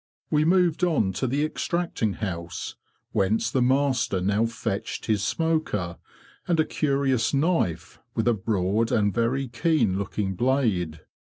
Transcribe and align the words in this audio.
We 0.31 0.45
moved 0.45 0.83
on 0.83 1.13
to 1.13 1.27
the 1.27 1.45
extracting 1.45 2.13
house, 2.13 2.75
whence 3.11 3.51
the 3.51 3.61
master 3.61 4.19
now 4.19 4.47
fetched 4.47 5.05
his 5.05 5.23
smoker, 5.23 5.97
and 6.47 6.59
a 6.59 6.65
curious 6.65 7.35
knife, 7.35 7.99
with 8.15 8.27
a 8.27 8.33
broad 8.33 8.91
and 8.91 9.13
very 9.13 9.47
keen 9.47 9.99
looking 9.99 10.33
blade. 10.33 11.01